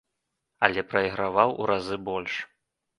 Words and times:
Але 0.69 0.85
прайграваў 0.95 1.49
у 1.61 1.71
разы 1.75 2.03
больш. 2.13 2.45